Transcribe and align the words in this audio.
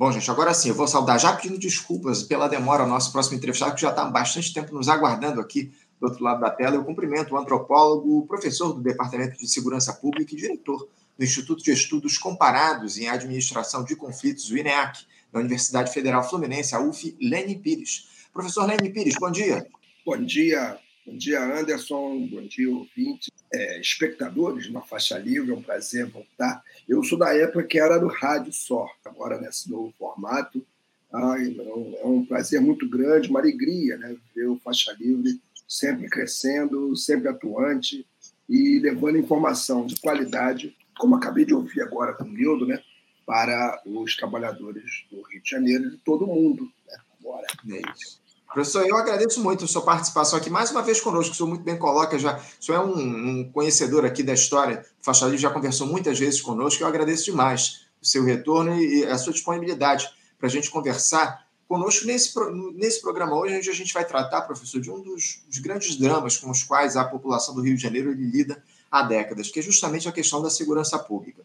Bom, 0.00 0.10
gente, 0.10 0.30
agora 0.30 0.54
sim, 0.54 0.70
eu 0.70 0.74
vou 0.74 0.88
saudar 0.88 1.20
já 1.20 1.30
pedindo 1.30 1.58
desculpas 1.58 2.22
pela 2.22 2.48
demora 2.48 2.84
ao 2.84 2.88
nosso 2.88 3.12
próximo 3.12 3.36
entrevistado, 3.36 3.74
que 3.74 3.82
já 3.82 3.90
está 3.90 4.00
há 4.00 4.10
bastante 4.10 4.50
tempo 4.50 4.72
nos 4.72 4.88
aguardando 4.88 5.42
aqui 5.42 5.70
do 6.00 6.06
outro 6.06 6.24
lado 6.24 6.40
da 6.40 6.48
tela. 6.48 6.74
Eu 6.74 6.82
cumprimento 6.82 7.34
o 7.34 7.36
antropólogo, 7.36 8.26
professor 8.26 8.72
do 8.72 8.80
Departamento 8.80 9.36
de 9.36 9.46
Segurança 9.46 9.92
Pública 9.92 10.32
e 10.32 10.38
diretor 10.38 10.88
do 11.18 11.22
Instituto 11.22 11.62
de 11.62 11.72
Estudos 11.72 12.16
Comparados 12.16 12.96
em 12.96 13.10
Administração 13.10 13.84
de 13.84 13.94
Conflitos, 13.94 14.50
o 14.50 14.56
INEAC, 14.56 15.04
da 15.30 15.38
Universidade 15.38 15.92
Federal 15.92 16.26
Fluminense, 16.26 16.74
a 16.74 16.80
UF, 16.80 17.14
Lene 17.20 17.58
Pires. 17.58 18.08
Professor 18.32 18.64
Lene 18.64 18.88
Pires, 18.88 19.16
bom 19.20 19.30
dia. 19.30 19.66
Bom 20.06 20.16
dia, 20.24 20.78
bom 21.10 21.16
dia, 21.16 21.42
Anderson, 21.42 22.28
bom 22.28 22.42
dia, 22.42 22.70
ouvintes, 22.70 23.30
é, 23.52 23.80
espectadores 23.80 24.70
na 24.70 24.80
faixa 24.80 25.18
livre, 25.18 25.50
é 25.50 25.54
um 25.54 25.62
prazer 25.62 26.06
voltar. 26.06 26.62
Eu 26.88 27.02
sou 27.02 27.18
da 27.18 27.34
época 27.34 27.64
que 27.64 27.80
era 27.80 27.98
do 27.98 28.06
rádio 28.06 28.52
só, 28.52 28.86
agora 29.04 29.40
nesse 29.40 29.68
novo 29.68 29.92
formato. 29.98 30.64
Ai, 31.12 31.56
é 31.58 32.06
um 32.06 32.24
prazer 32.24 32.60
muito 32.60 32.88
grande, 32.88 33.28
uma 33.28 33.40
alegria 33.40 33.96
né, 33.96 34.16
ver 34.32 34.46
o 34.46 34.60
Faixa 34.60 34.94
Livre 35.00 35.40
sempre 35.66 36.08
crescendo, 36.08 36.94
sempre 36.94 37.28
atuante 37.28 38.06
e 38.48 38.78
levando 38.78 39.18
informação 39.18 39.86
de 39.86 40.00
qualidade 40.00 40.76
como 40.96 41.16
acabei 41.16 41.44
de 41.44 41.54
ouvir 41.54 41.80
agora 41.80 42.12
com 42.12 42.22
o 42.22 42.28
Nildo, 42.28 42.64
né, 42.66 42.80
para 43.26 43.82
os 43.84 44.14
trabalhadores 44.14 45.06
do 45.10 45.22
Rio 45.22 45.42
de 45.42 45.50
Janeiro 45.50 45.86
e 45.86 45.90
de 45.90 45.96
todo 45.96 46.26
mundo. 46.28 46.70
Né, 46.86 46.96
agora. 47.18 47.46
É 47.68 47.92
isso. 47.96 48.19
Professor, 48.52 48.84
eu 48.84 48.96
agradeço 48.96 49.40
muito 49.40 49.64
a 49.64 49.68
sua 49.68 49.82
participação 49.82 50.36
aqui 50.36 50.50
mais 50.50 50.72
uma 50.72 50.82
vez 50.82 51.00
conosco. 51.00 51.32
O 51.32 51.36
senhor 51.36 51.48
muito 51.48 51.62
bem 51.62 51.78
coloca 51.78 52.18
já. 52.18 52.36
O 52.36 52.64
senhor 52.64 52.78
é 52.78 52.84
um, 52.84 52.98
um 52.98 53.52
conhecedor 53.52 54.04
aqui 54.04 54.24
da 54.24 54.34
história. 54.34 54.84
O 55.00 55.04
Faixa 55.04 55.36
já 55.36 55.50
conversou 55.50 55.86
muitas 55.86 56.18
vezes 56.18 56.40
conosco. 56.40 56.82
Eu 56.82 56.88
agradeço 56.88 57.26
demais 57.26 57.86
o 58.02 58.06
seu 58.06 58.24
retorno 58.24 58.76
e 58.76 59.04
a 59.04 59.16
sua 59.18 59.32
disponibilidade 59.32 60.10
para 60.36 60.48
a 60.48 60.50
gente 60.50 60.68
conversar 60.68 61.46
conosco 61.68 62.04
nesse, 62.04 62.34
nesse 62.74 63.00
programa 63.00 63.36
hoje, 63.36 63.56
onde 63.56 63.70
a 63.70 63.74
gente 63.74 63.94
vai 63.94 64.04
tratar, 64.04 64.40
professor, 64.40 64.80
de 64.80 64.90
um 64.90 65.00
dos, 65.00 65.44
dos 65.46 65.58
grandes 65.58 65.96
dramas 65.96 66.36
com 66.36 66.50
os 66.50 66.64
quais 66.64 66.96
a 66.96 67.04
população 67.04 67.54
do 67.54 67.62
Rio 67.62 67.76
de 67.76 67.82
Janeiro 67.82 68.12
lida 68.12 68.60
há 68.90 69.04
décadas, 69.04 69.48
que 69.48 69.60
é 69.60 69.62
justamente 69.62 70.08
a 70.08 70.12
questão 70.12 70.42
da 70.42 70.50
segurança 70.50 70.98
pública. 70.98 71.44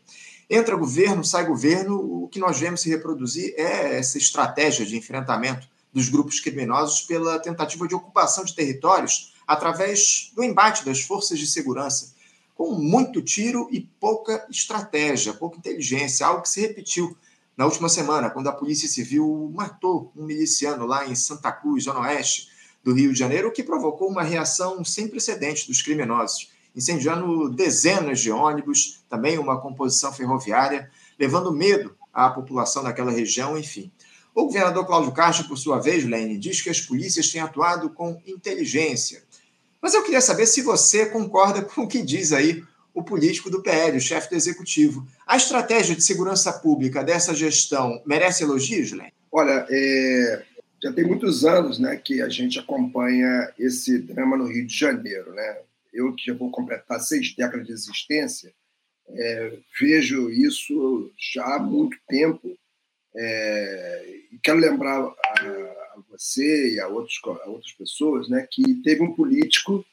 Entra 0.50 0.76
governo, 0.76 1.24
sai 1.24 1.46
governo, 1.46 2.24
o 2.24 2.28
que 2.28 2.40
nós 2.40 2.60
vemos 2.60 2.82
se 2.82 2.90
reproduzir 2.90 3.54
é 3.56 4.00
essa 4.00 4.18
estratégia 4.18 4.84
de 4.84 4.98
enfrentamento 4.98 5.68
dos 5.96 6.10
grupos 6.10 6.42
criminosos 6.42 7.02
pela 7.02 7.40
tentativa 7.40 7.88
de 7.88 7.96
ocupação 7.96 8.44
de 8.44 8.54
territórios 8.54 9.34
através 9.48 10.32
do 10.36 10.44
embate 10.44 10.84
das 10.84 11.00
forças 11.00 11.40
de 11.40 11.48
segurança, 11.48 12.14
com 12.54 12.74
muito 12.74 13.22
tiro 13.22 13.70
e 13.72 13.80
pouca 13.80 14.46
estratégia, 14.50 15.34
pouca 15.34 15.58
inteligência, 15.58 16.28
algo 16.28 16.42
que 16.42 16.50
se 16.50 16.60
repetiu 16.60 17.18
na 17.56 17.66
última 17.66 17.88
semana, 17.88 18.30
quando 18.30 18.48
a 18.48 18.52
Polícia 18.52 18.90
Civil 18.90 19.50
matou 19.56 20.12
um 20.14 20.26
miliciano 20.26 20.86
lá 20.86 21.08
em 21.08 21.16
Santa 21.16 21.52
Cruz, 21.54 21.86
zona 21.86 22.02
oeste 22.02 22.50
do 22.84 22.94
Rio 22.94 23.14
de 23.14 23.20
Janeiro, 23.20 23.48
o 23.48 23.52
que 23.52 23.64
provocou 23.64 24.10
uma 24.10 24.24
reação 24.24 24.84
sem 24.84 25.08
precedentes 25.08 25.66
dos 25.66 25.82
criminosos 25.82 26.50
incendiando 26.76 27.50
dezenas 27.50 28.20
de 28.20 28.30
ônibus, 28.32 29.02
também 29.10 29.40
uma 29.40 29.60
composição 29.62 30.12
ferroviária, 30.12 30.92
levando 31.18 31.52
medo 31.52 31.96
à 32.14 32.30
população 32.30 32.84
daquela 32.84 33.12
região, 33.12 33.58
enfim. 33.58 33.90
O 34.36 34.46
governador 34.46 34.86
Cláudio 34.86 35.14
Castro, 35.14 35.48
por 35.48 35.58
sua 35.58 35.80
vez, 35.80 36.04
Lene, 36.04 36.38
diz 36.38 36.62
que 36.62 36.70
as 36.70 36.82
polícias 36.82 37.32
têm 37.32 37.42
atuado 37.42 37.90
com 37.90 38.22
inteligência. 38.28 39.24
Mas 39.82 39.94
eu 39.94 40.04
queria 40.04 40.22
saber 40.22 40.46
se 40.46 40.62
você 40.62 41.06
concorda 41.06 41.62
com 41.62 41.84
o 41.84 41.88
que 41.88 42.04
diz 42.04 42.34
aí 42.34 42.62
o 42.94 43.02
político 43.02 43.50
do 43.50 43.64
PL, 43.64 43.98
o 43.98 44.02
chefe 44.02 44.30
do 44.30 44.36
executivo. 44.36 45.08
A 45.26 45.38
estratégia 45.38 45.96
de 45.96 46.04
segurança 46.04 46.52
pública 46.52 47.04
dessa 47.04 47.34
gestão 47.34 48.02
merece 48.06 48.44
elogios, 48.44 48.92
Lene? 48.92 49.14
Olha, 49.32 49.66
é, 49.70 50.44
já 50.84 50.92
tem 50.92 51.06
muitos 51.06 51.46
anos 51.46 51.80
né, 51.80 51.96
que 51.96 52.22
a 52.22 52.30
gente 52.30 52.60
acompanha 52.60 53.52
esse 53.58 53.98
drama 53.98 54.38
no 54.38 54.46
Rio 54.46 54.68
de 54.68 54.78
Janeiro. 54.78 55.34
Né? 55.34 55.58
eu 55.96 56.14
que 56.14 56.26
já 56.26 56.34
vou 56.34 56.52
completar 56.52 57.00
seis 57.00 57.34
décadas 57.34 57.66
de 57.66 57.74
existência, 57.74 58.54
é, 59.08 59.58
vejo 59.80 60.30
isso 60.30 61.12
já 61.18 61.56
há 61.56 61.60
muito 61.60 61.98
tempo. 62.08 62.58
É, 63.18 64.16
quero 64.44 64.60
lembrar 64.60 65.00
a, 65.00 65.42
a, 65.42 65.98
você 66.10 66.74
e 66.74 66.80
a, 66.80 66.88
outros, 66.88 67.20
a 67.24 67.50
outras 67.50 67.72
pessoas 67.74 68.30
né, 68.30 68.48
que 68.50 68.76
teve 68.84 69.02
um 69.02 69.14
político 69.14 69.86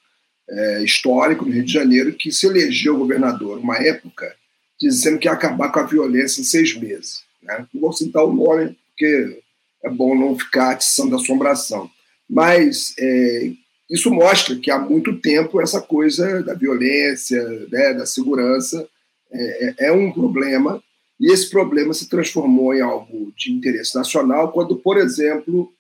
é, 0.48 0.82
histórico 0.82 1.44
no 1.44 1.52
Rio 1.52 1.64
de 1.64 1.72
Janeiro 1.72 2.14
que 2.14 2.32
se 2.32 2.46
elegeu 2.46 2.98
governador 2.98 3.58
uma 3.58 3.76
época 3.76 4.34
dizendo 4.78 5.18
que 5.18 5.28
ia 5.28 5.32
acabar 5.32 5.70
com 5.70 5.78
a 5.78 5.86
violência 5.86 6.40
em 6.40 6.44
seis 6.44 6.74
meses. 6.76 7.22
Né? 7.42 7.66
Não 7.72 7.80
vou 7.80 7.92
citar 7.92 8.24
o 8.24 8.32
nome, 8.32 8.76
porque 8.88 9.40
é 9.84 9.88
bom 9.90 10.14
não 10.14 10.36
ficar 10.36 10.72
atiçando 10.72 11.14
assombração. 11.14 11.90
Mas 12.28 12.94
é, 12.98 13.52
isso 13.90 14.10
mostra 14.10 14.56
que 14.56 14.70
há 14.70 14.78
muito 14.78 15.18
tempo 15.20 15.60
essa 15.60 15.80
coisa 15.80 16.42
da 16.42 16.54
violência, 16.54 17.42
né, 17.70 17.94
da 17.94 18.06
segurança, 18.06 18.88
é, 19.30 19.64
é, 19.64 19.74
é, 19.86 19.92
um 19.92 20.10
problema, 20.10 20.82
e 21.22 21.32
esse 21.32 21.48
problema 21.48 21.94
se 21.94 22.08
transformou 22.08 22.74
em 22.74 22.80
algo 22.80 23.32
de 23.36 23.52
interesse 23.52 23.94
nacional 23.94 24.50
quando, 24.50 24.74
por 24.74 24.98
exemplo, 24.98 25.72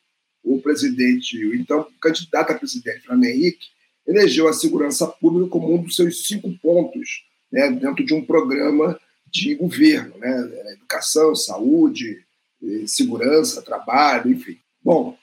o 0.44 0.60
presidente, 0.60 1.36
o 1.44 1.52
então 1.52 1.84
candidato 2.00 2.52
a 2.52 2.54
presidente, 2.54 3.00
Fernando 3.00 3.24
Henrique, 3.24 3.66
elegeu 4.06 4.46
a 4.46 4.52
segurança 4.52 5.04
pública 5.04 5.50
como 5.50 5.74
um 5.74 5.82
dos 5.82 5.96
seus 5.96 6.28
cinco 6.28 6.48
pontos 6.58 7.24
né, 7.50 7.70
dentro 7.72 8.04
de 8.04 8.14
um 8.14 8.24
programa 8.24 8.98
de 9.26 9.56
governo, 9.56 10.16
né, 10.18 10.72
educação, 10.74 11.34
saúde, 11.34 12.24
eh, 12.62 12.84
segurança, 12.86 13.62
trabalho, 13.62 14.30
enfim. 14.30 14.58
Bom, 14.80 15.18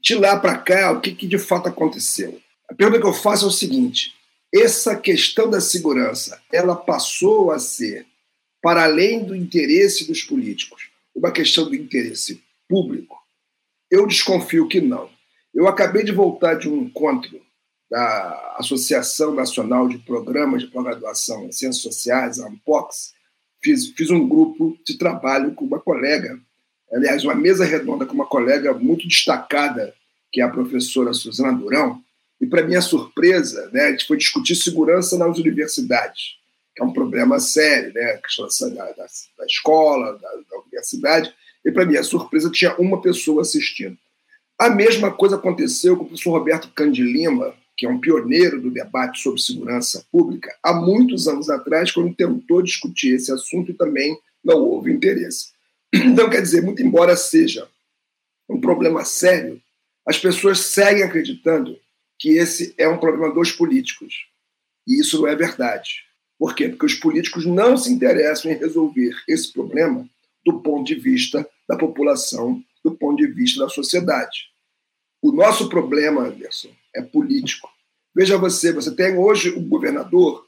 de 0.00 0.16
lá 0.16 0.36
para 0.36 0.58
cá, 0.58 0.90
o 0.90 1.00
que, 1.00 1.14
que 1.14 1.28
de 1.28 1.38
fato 1.38 1.68
aconteceu? 1.68 2.40
A 2.68 2.74
pergunta 2.74 3.00
que 3.00 3.06
eu 3.06 3.12
faço 3.12 3.44
é 3.44 3.48
o 3.48 3.52
seguinte: 3.52 4.14
essa 4.52 4.96
questão 4.96 5.48
da 5.48 5.60
segurança, 5.60 6.40
ela 6.52 6.74
passou 6.74 7.52
a 7.52 7.58
ser, 7.60 8.04
para 8.62 8.84
além 8.84 9.24
do 9.24 9.34
interesse 9.34 10.06
dos 10.06 10.22
políticos, 10.22 10.88
uma 11.14 11.30
questão 11.30 11.64
do 11.64 11.74
interesse 11.74 12.42
público? 12.68 13.16
Eu 13.90 14.06
desconfio 14.06 14.68
que 14.68 14.80
não. 14.80 15.10
Eu 15.54 15.66
acabei 15.66 16.04
de 16.04 16.12
voltar 16.12 16.54
de 16.54 16.68
um 16.68 16.82
encontro 16.82 17.40
da 17.90 18.56
Associação 18.58 19.34
Nacional 19.34 19.88
de 19.88 19.98
Programas 19.98 20.62
de 20.62 20.68
Pós-Graduação 20.68 21.46
em 21.46 21.52
Ciências 21.52 21.82
Sociais, 21.82 22.38
a 22.38 22.46
ANPOX. 22.46 23.14
Fiz, 23.62 23.88
fiz 23.88 24.10
um 24.10 24.28
grupo 24.28 24.78
de 24.84 24.98
trabalho 24.98 25.54
com 25.54 25.64
uma 25.64 25.80
colega 25.80 26.38
aliás, 26.92 27.24
uma 27.24 27.34
mesa 27.34 27.64
redonda 27.64 28.06
com 28.06 28.14
uma 28.14 28.26
colega 28.26 28.72
muito 28.74 29.06
destacada, 29.06 29.94
que 30.32 30.40
é 30.40 30.44
a 30.44 30.48
professora 30.48 31.12
Suzana 31.12 31.52
Durão, 31.52 32.02
e, 32.40 32.46
para 32.46 32.66
minha 32.66 32.80
surpresa, 32.80 33.68
né, 33.72 33.86
a 33.86 33.90
gente 33.90 34.06
foi 34.06 34.16
discutir 34.16 34.54
segurança 34.54 35.18
nas 35.18 35.38
universidades, 35.38 36.36
é 36.80 36.84
um 36.84 36.92
problema 36.92 37.38
sério, 37.38 37.92
né, 37.92 38.12
a 38.12 38.18
questão 38.18 38.46
da, 38.74 38.84
da, 38.92 39.06
da 39.38 39.46
escola, 39.46 40.12
da, 40.18 40.28
da 40.28 40.58
universidade, 40.60 41.32
e, 41.64 41.70
para 41.70 41.84
minha 41.84 42.02
surpresa, 42.02 42.50
tinha 42.50 42.74
uma 42.76 43.00
pessoa 43.00 43.42
assistindo. 43.42 43.96
A 44.58 44.70
mesma 44.70 45.10
coisa 45.10 45.36
aconteceu 45.36 45.96
com 45.96 46.04
o 46.04 46.06
professor 46.06 46.30
Roberto 46.32 46.70
Candilima, 46.74 47.54
que 47.76 47.86
é 47.86 47.88
um 47.88 48.00
pioneiro 48.00 48.60
do 48.60 48.70
debate 48.70 49.20
sobre 49.20 49.40
segurança 49.40 50.04
pública, 50.10 50.52
há 50.62 50.72
muitos 50.72 51.28
anos 51.28 51.48
atrás, 51.48 51.92
quando 51.92 52.14
tentou 52.14 52.60
discutir 52.60 53.14
esse 53.14 53.30
assunto 53.30 53.70
e 53.70 53.74
também 53.74 54.18
não 54.44 54.58
houve 54.58 54.92
interesse. 54.92 55.52
Então, 55.94 56.28
quer 56.28 56.42
dizer, 56.42 56.60
muito 56.60 56.82
embora 56.82 57.16
seja 57.16 57.68
um 58.48 58.60
problema 58.60 59.04
sério, 59.04 59.60
as 60.04 60.18
pessoas 60.18 60.58
seguem 60.58 61.02
acreditando 61.02 61.78
que 62.18 62.30
esse 62.30 62.74
é 62.76 62.88
um 62.88 62.98
problema 62.98 63.32
dos 63.32 63.52
políticos. 63.52 64.26
E 64.86 65.00
isso 65.00 65.20
não 65.20 65.28
é 65.28 65.36
verdade. 65.36 66.07
Por 66.38 66.54
quê? 66.54 66.68
Porque 66.68 66.86
os 66.86 66.94
políticos 66.94 67.44
não 67.44 67.76
se 67.76 67.92
interessam 67.92 68.50
em 68.50 68.56
resolver 68.56 69.14
esse 69.26 69.52
problema 69.52 70.08
do 70.44 70.60
ponto 70.60 70.86
de 70.86 70.94
vista 70.94 71.48
da 71.68 71.76
população, 71.76 72.62
do 72.84 72.92
ponto 72.92 73.16
de 73.16 73.26
vista 73.26 73.60
da 73.60 73.68
sociedade. 73.68 74.48
O 75.20 75.32
nosso 75.32 75.68
problema, 75.68 76.22
Anderson, 76.22 76.70
é 76.94 77.02
político. 77.02 77.68
Veja 78.14 78.38
você, 78.38 78.72
você 78.72 78.94
tem 78.94 79.16
hoje 79.16 79.50
o 79.50 79.60
governador 79.60 80.46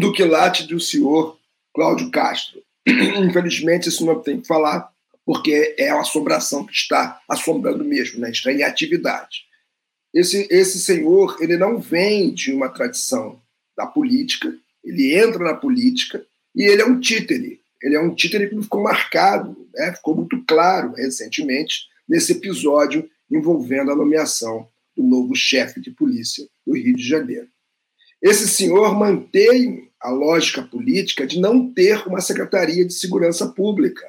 do 0.00 0.12
quilate 0.12 0.66
do 0.66 0.80
senhor 0.80 1.38
Cláudio 1.74 2.10
Castro. 2.10 2.62
Infelizmente, 2.86 3.88
isso 3.88 4.04
não 4.04 4.20
tem 4.20 4.40
que 4.40 4.46
falar, 4.46 4.90
porque 5.24 5.74
é 5.78 5.90
a 5.90 6.00
assombração 6.00 6.64
que 6.64 6.72
está 6.72 7.20
assombrando 7.28 7.84
mesmo, 7.84 8.20
né? 8.20 8.30
está 8.30 8.50
em 8.50 8.62
atividade. 8.62 9.44
Esse, 10.12 10.48
esse 10.50 10.80
senhor 10.80 11.36
ele 11.40 11.56
não 11.56 11.78
vem 11.78 12.34
de 12.34 12.52
uma 12.52 12.68
tradição 12.68 13.40
da 13.76 13.86
política, 13.86 14.52
ele 14.84 15.14
entra 15.14 15.42
na 15.44 15.54
política 15.54 16.24
e 16.54 16.64
ele 16.64 16.82
é 16.82 16.86
um 16.86 16.98
títere. 16.98 17.60
Ele 17.82 17.96
é 17.96 18.00
um 18.00 18.14
títere 18.14 18.48
que 18.48 18.60
ficou 18.60 18.82
marcado, 18.82 19.56
né? 19.74 19.92
ficou 19.94 20.14
muito 20.14 20.42
claro 20.44 20.92
recentemente 20.94 21.88
nesse 22.08 22.32
episódio 22.32 23.08
envolvendo 23.30 23.90
a 23.90 23.96
nomeação 23.96 24.68
do 24.96 25.02
novo 25.02 25.34
chefe 25.34 25.80
de 25.80 25.90
polícia 25.90 26.46
do 26.66 26.74
Rio 26.74 26.96
de 26.96 27.06
Janeiro. 27.06 27.48
Esse 28.20 28.48
senhor 28.48 28.94
mantém 28.98 29.88
a 30.00 30.10
lógica 30.10 30.62
política 30.62 31.26
de 31.26 31.40
não 31.40 31.72
ter 31.72 32.06
uma 32.06 32.20
Secretaria 32.20 32.84
de 32.84 32.92
Segurança 32.92 33.48
Pública. 33.48 34.06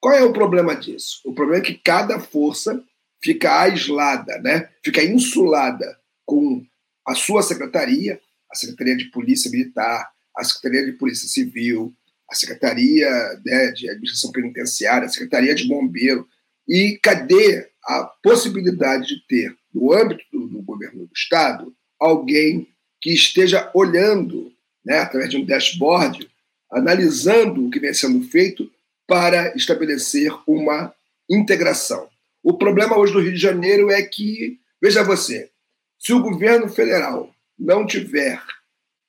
Qual 0.00 0.14
é 0.14 0.22
o 0.22 0.32
problema 0.32 0.74
disso? 0.74 1.20
O 1.24 1.32
problema 1.32 1.62
é 1.62 1.66
que 1.66 1.74
cada 1.74 2.20
força 2.20 2.82
fica 3.22 3.60
aislada, 3.60 4.38
né? 4.38 4.68
fica 4.84 5.02
insulada 5.02 5.96
com 6.26 6.64
a 7.06 7.14
sua 7.14 7.42
secretaria, 7.42 8.20
a 8.52 8.56
Secretaria 8.56 8.96
de 8.96 9.06
Polícia 9.06 9.50
Militar, 9.50 10.10
a 10.36 10.44
Secretaria 10.44 10.84
de 10.84 10.92
Polícia 10.92 11.26
Civil, 11.26 11.92
a 12.30 12.34
Secretaria 12.34 13.08
né, 13.44 13.72
de 13.72 13.88
Administração 13.88 14.30
Penitenciária, 14.30 15.06
a 15.06 15.10
Secretaria 15.10 15.54
de 15.54 15.66
Bombeiro. 15.66 16.28
E 16.68 16.98
cadê 17.02 17.68
a 17.84 18.04
possibilidade 18.22 19.08
de 19.08 19.26
ter, 19.26 19.56
no 19.74 19.92
âmbito 19.92 20.24
do, 20.32 20.46
do 20.46 20.62
governo 20.62 21.06
do 21.06 21.12
Estado, 21.14 21.74
alguém 21.98 22.68
que 23.00 23.12
esteja 23.12 23.70
olhando, 23.74 24.52
né, 24.84 24.98
através 24.98 25.30
de 25.30 25.38
um 25.38 25.44
dashboard, 25.44 26.28
analisando 26.70 27.66
o 27.66 27.70
que 27.70 27.80
vem 27.80 27.92
sendo 27.92 28.22
feito 28.28 28.70
para 29.06 29.54
estabelecer 29.56 30.32
uma 30.46 30.94
integração. 31.28 32.08
O 32.42 32.54
problema 32.54 32.96
hoje 32.96 33.12
do 33.12 33.20
Rio 33.20 33.32
de 33.32 33.38
Janeiro 33.38 33.90
é 33.90 34.02
que, 34.02 34.58
veja 34.80 35.02
você, 35.02 35.50
se 35.98 36.12
o 36.12 36.20
governo 36.22 36.68
federal 36.68 37.31
não 37.62 37.86
tiver 37.86 38.42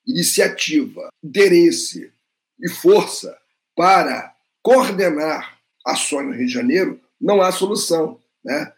iniciativa, 0.06 1.10
interesse 1.24 2.12
e 2.60 2.70
força 2.70 3.36
para 3.76 4.34
coordenar 4.62 5.58
ações 5.86 6.28
no 6.28 6.34
Rio 6.34 6.46
de 6.46 6.54
Janeiro, 6.54 7.02
não 7.20 7.42
há 7.42 7.52
solução. 7.52 8.20
Né? 8.44 8.72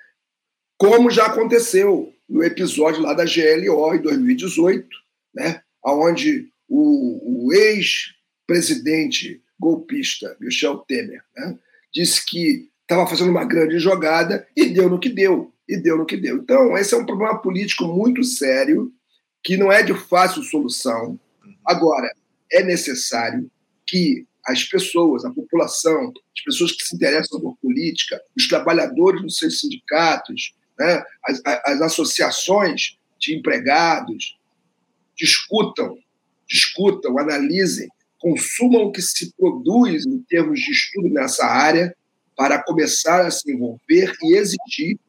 Como 0.77 1.11
já 1.11 1.25
aconteceu 1.25 2.13
no 2.27 2.43
episódio 2.43 3.01
lá 3.01 3.13
da 3.13 3.25
GLO 3.25 3.93
em 3.93 4.01
2018, 4.01 4.87
né? 5.33 5.61
onde 5.83 6.49
o, 6.67 7.47
o 7.47 7.53
ex-presidente 7.53 9.43
golpista 9.59 10.35
Michel 10.39 10.77
Temer 10.79 11.23
né? 11.35 11.59
disse 11.93 12.25
que 12.25 12.69
estava 12.81 13.07
fazendo 13.07 13.31
uma 13.31 13.45
grande 13.45 13.77
jogada 13.79 14.47
e 14.55 14.67
deu 14.67 14.89
no 14.89 14.99
que 14.99 15.09
deu. 15.09 15.51
E 15.67 15.77
deu 15.77 15.97
no 15.97 16.05
que 16.05 16.15
deu. 16.15 16.37
Então, 16.37 16.77
esse 16.77 16.93
é 16.93 16.97
um 16.97 17.05
problema 17.05 17.39
político 17.39 17.85
muito 17.85 18.23
sério, 18.23 18.93
que 19.45 19.55
não 19.55 19.71
é 19.71 19.83
de 19.83 19.93
fácil 19.93 20.41
solução. 20.41 21.19
Agora, 21.63 22.11
é 22.51 22.63
necessário 22.63 23.49
que 23.85 24.25
as 24.43 24.63
pessoas, 24.63 25.23
a 25.23 25.31
população, 25.31 26.11
as 26.35 26.43
pessoas 26.43 26.71
que 26.71 26.83
se 26.83 26.95
interessam 26.95 27.39
por 27.39 27.55
política, 27.57 28.19
os 28.35 28.47
trabalhadores 28.47 29.21
nos 29.21 29.37
seus 29.37 29.59
sindicatos, 29.59 30.55
né, 30.77 31.03
as, 31.23 31.41
as 31.45 31.81
associações 31.81 32.97
de 33.19 33.37
empregados, 33.37 34.35
discutam, 35.15 35.95
discutam, 36.47 37.17
analisem, 37.19 37.87
consumam 38.19 38.85
o 38.85 38.91
que 38.91 39.01
se 39.01 39.31
produz 39.35 40.07
em 40.07 40.23
termos 40.23 40.59
de 40.59 40.71
estudo 40.71 41.09
nessa 41.09 41.45
área 41.45 41.95
para 42.35 42.61
começar 42.63 43.25
a 43.25 43.31
se 43.31 43.51
envolver 43.51 44.11
e 44.23 44.35
exigir 44.35 44.99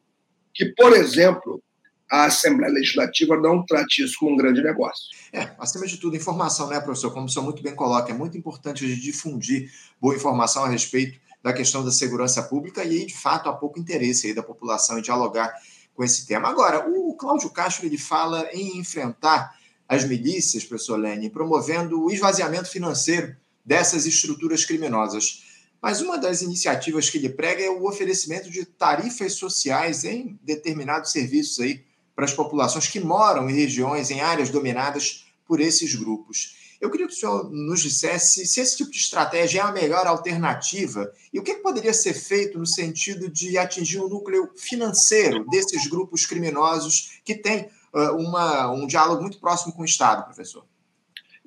que, 0.53 0.65
por 0.75 0.93
exemplo, 0.93 1.61
a 2.09 2.25
Assembleia 2.25 2.73
Legislativa 2.73 3.37
não 3.37 3.65
trate 3.65 4.03
isso 4.03 4.17
como 4.19 4.33
um 4.33 4.37
grande 4.37 4.61
negócio. 4.61 5.05
É, 5.31 5.49
acima 5.59 5.85
de 5.85 5.97
tudo, 5.97 6.15
informação, 6.15 6.67
né, 6.67 6.79
professor? 6.79 7.11
Como 7.11 7.25
o 7.25 7.29
senhor 7.29 7.43
muito 7.43 7.61
bem 7.61 7.75
coloca, 7.75 8.11
é 8.11 8.15
muito 8.15 8.37
importante 8.37 8.85
a 8.85 8.87
gente 8.87 9.01
difundir 9.01 9.71
boa 9.99 10.15
informação 10.15 10.63
a 10.63 10.69
respeito 10.69 11.19
da 11.43 11.53
questão 11.53 11.83
da 11.83 11.91
segurança 11.91 12.41
pública 12.43 12.83
e, 12.83 13.05
de 13.05 13.15
fato, 13.15 13.49
há 13.49 13.53
pouco 13.53 13.79
interesse 13.79 14.27
aí 14.27 14.33
da 14.33 14.43
população 14.43 14.97
em 14.97 15.01
dialogar 15.01 15.53
com 15.93 16.03
esse 16.03 16.25
tema. 16.25 16.47
Agora, 16.49 16.87
o 16.89 17.13
Cláudio 17.15 17.49
Castro 17.49 17.85
ele 17.85 17.97
fala 17.97 18.47
em 18.53 18.77
enfrentar 18.77 19.55
as 19.87 20.03
milícias, 20.03 20.63
professor 20.63 20.97
Lene, 20.97 21.29
promovendo 21.29 22.03
o 22.03 22.11
esvaziamento 22.11 22.69
financeiro 22.69 23.35
dessas 23.65 24.05
estruturas 24.05 24.63
criminosas. 24.65 25.43
Mas 25.81 26.01
uma 26.01 26.17
das 26.17 26.41
iniciativas 26.41 27.09
que 27.09 27.17
ele 27.17 27.29
prega 27.29 27.63
é 27.63 27.69
o 27.69 27.85
oferecimento 27.85 28.49
de 28.49 28.65
tarifas 28.65 29.33
sociais 29.33 30.03
em 30.03 30.37
determinados 30.43 31.11
serviços 31.11 31.59
aí 31.59 31.86
para 32.17 32.25
as 32.25 32.33
populações 32.33 32.87
que 32.87 32.99
moram 32.99 33.47
em 33.47 33.53
regiões, 33.53 34.09
em 34.09 34.21
áreas 34.21 34.49
dominadas 34.49 35.27
por 35.45 35.61
esses 35.61 35.93
grupos. 35.93 36.57
Eu 36.81 36.89
queria 36.89 37.05
que 37.05 37.13
o 37.13 37.15
senhor 37.15 37.47
nos 37.51 37.79
dissesse 37.79 38.47
se 38.47 38.59
esse 38.59 38.75
tipo 38.75 38.89
de 38.89 38.97
estratégia 38.97 39.59
é 39.59 39.63
a 39.63 39.71
melhor 39.71 40.07
alternativa 40.07 41.13
e 41.31 41.37
o 41.37 41.43
que 41.43 41.53
poderia 41.55 41.93
ser 41.93 42.15
feito 42.15 42.57
no 42.57 42.65
sentido 42.65 43.29
de 43.29 43.55
atingir 43.55 43.99
o 43.99 44.09
núcleo 44.09 44.49
financeiro 44.57 45.45
desses 45.45 45.85
grupos 45.85 46.25
criminosos 46.25 47.21
que 47.23 47.35
têm 47.35 47.69
uh, 47.93 48.15
uma, 48.15 48.71
um 48.71 48.87
diálogo 48.87 49.21
muito 49.21 49.39
próximo 49.39 49.73
com 49.73 49.83
o 49.83 49.85
Estado, 49.85 50.25
professor. 50.25 50.65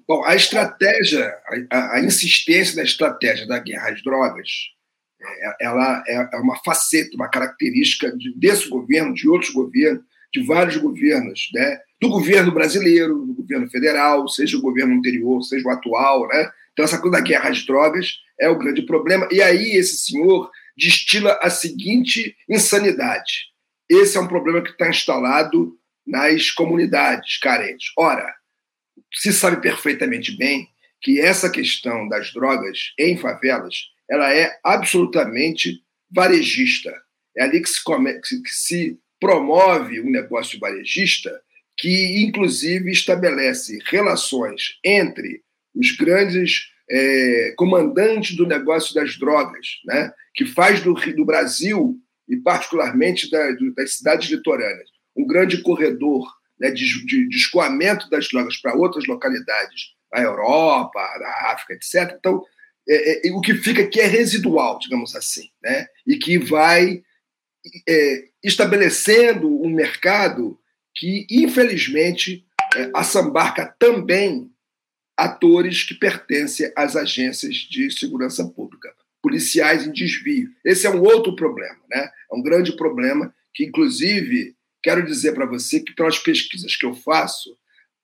Bom, 0.07 0.25
a 0.25 0.37
estratégia, 0.37 1.37
a, 1.69 1.97
a 1.97 2.01
insistência 2.01 2.77
da 2.77 2.85
estratégia 2.85 3.45
da 3.45 3.59
guerra 3.59 3.91
às 3.91 4.01
drogas, 4.05 4.49
é, 5.21 5.65
ela 5.67 6.05
é, 6.07 6.29
é 6.33 6.37
uma 6.37 6.57
faceta, 6.63 7.17
uma 7.17 7.29
característica 7.29 8.17
de, 8.17 8.33
desse 8.39 8.69
governo, 8.69 9.13
de 9.13 9.29
outros 9.29 9.53
governos, 9.53 10.09
de 10.33 10.45
vários 10.45 10.77
governos, 10.77 11.49
né? 11.53 11.81
do 12.01 12.09
governo 12.09 12.51
brasileiro, 12.51 13.27
do 13.27 13.35
governo 13.35 13.69
federal, 13.69 14.27
seja 14.27 14.57
o 14.57 14.63
governo 14.63 14.95
anterior, 14.95 15.43
seja 15.43 15.69
o 15.69 15.71
atual. 15.71 16.27
Né? 16.29 16.51
Então, 16.73 16.85
essa 16.85 16.99
coisa 16.99 17.19
da 17.19 17.23
guerra 17.23 17.51
às 17.51 17.65
drogas 17.65 18.15
é 18.41 18.49
o 18.49 18.59
grande 18.59 18.83
problema. 18.83 19.29
E 19.31 19.43
aí, 19.43 19.73
esse 19.77 19.99
senhor 19.99 20.51
destila 20.77 21.39
a 21.43 21.51
seguinte 21.51 22.35
insanidade: 22.49 23.51
esse 23.89 24.17
é 24.17 24.21
um 24.21 24.29
problema 24.29 24.63
que 24.63 24.71
está 24.71 24.89
instalado 24.89 25.77
nas 26.07 26.51
comunidades 26.51 27.39
carentes. 27.39 27.93
Ora, 27.99 28.35
se 29.13 29.33
sabe 29.33 29.61
perfeitamente 29.61 30.37
bem 30.37 30.69
que 31.03 31.21
essa 31.21 31.51
questão 31.51 32.09
das 32.09 32.33
drogas 32.33 32.93
em 32.99 33.17
favelas 33.17 33.75
ela 34.09 34.35
é 34.35 34.59
absolutamente 34.65 35.83
varejista. 36.11 36.93
É 37.37 37.45
ali 37.45 37.63
que 37.63 37.69
se, 37.69 37.83
come, 37.83 38.19
que 38.21 38.51
se 38.51 38.99
promove 39.21 40.01
um 40.01 40.11
negócio 40.11 40.59
varejista 40.59 41.41
que, 41.77 42.25
inclusive, 42.25 42.91
estabelece 42.91 43.79
relações 43.87 44.79
entre 44.85 45.43
os 45.75 45.93
grandes 45.97 46.71
é, 46.91 47.55
comandantes 47.57 48.37
do 48.37 48.47
negócio 48.47 48.95
das 48.95 49.17
drogas, 49.17 49.79
né, 49.85 50.13
que 50.35 50.45
faz 50.45 50.83
do, 50.83 50.95
do 50.95 51.25
Brasil, 51.25 51.97
e 52.29 52.37
particularmente 52.37 53.31
da, 53.31 53.51
do, 53.53 53.75
das 53.75 53.97
cidades 53.97 54.31
litorâneas, 54.31 54.89
um 55.17 55.27
grande 55.27 55.63
corredor 55.63 56.29
né, 56.59 56.71
de, 56.71 57.07
de, 57.07 57.29
de 57.29 57.37
escoamento 57.37 58.09
das 58.09 58.29
drogas 58.29 58.57
para 58.57 58.77
outras 58.77 59.07
localidades, 59.07 59.95
na 60.13 60.23
Europa, 60.23 61.01
na 61.21 61.53
África, 61.53 61.75
etc. 61.75 62.17
Então, 62.19 62.45
é, 62.89 63.29
é, 63.29 63.33
o 63.33 63.41
que 63.41 63.55
fica 63.55 63.83
aqui 63.83 64.01
é 64.01 64.07
residual, 64.07 64.79
digamos 64.79 65.15
assim, 65.15 65.49
né, 65.63 65.87
e 66.07 66.17
que 66.17 66.39
vai 66.39 67.03
é, 67.89 68.29
estabelecendo 68.43 69.49
um 69.63 69.71
mercado 69.71 70.59
que, 70.95 71.27
infelizmente, 71.31 72.45
é, 72.75 72.91
assambarca 72.95 73.75
também 73.79 74.51
atores 75.17 75.83
que 75.83 75.95
pertencem 75.95 76.73
às 76.77 76.97
agências 76.97 77.57
de 77.57 77.91
segurança 77.91 78.47
pública, 78.49 78.95
policiais 79.23 79.87
em 79.87 79.93
desvio. 79.93 80.49
Esse 80.65 80.87
é 80.87 80.91
um 80.91 81.03
outro 81.03 81.37
problema, 81.37 81.79
né? 81.91 82.11
é 82.33 82.35
um 82.35 82.43
grande 82.43 82.75
problema 82.75 83.35
que, 83.53 83.65
inclusive, 83.65 84.57
quero 84.83 85.05
dizer 85.05 85.33
para 85.33 85.45
você 85.47 85.81
que, 85.81 85.95
pelas 85.95 86.19
pesquisas 86.19 86.75
que 86.77 86.87
eu 86.87 86.95
faço, 86.95 87.57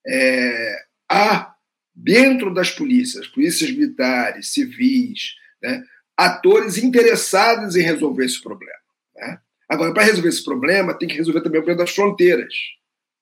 é, 0.06 0.84
há 1.10 1.54
dentro 1.94 2.52
das 2.52 2.70
polícias, 2.70 3.26
polícias 3.26 3.70
militares, 3.70 4.52
civis, 4.52 5.34
né, 5.62 5.82
atores 6.16 6.76
interessados 6.76 7.76
em 7.76 7.82
resolver 7.82 8.26
esse 8.26 8.42
problema. 8.42 8.78
Né? 9.14 9.40
Agora, 9.68 9.92
para 9.92 10.04
resolver 10.04 10.28
esse 10.28 10.44
problema, 10.44 10.94
tem 10.94 11.08
que 11.08 11.16
resolver 11.16 11.40
também 11.40 11.60
o 11.60 11.64
problema 11.64 11.84
das 11.84 11.94
fronteiras, 11.94 12.54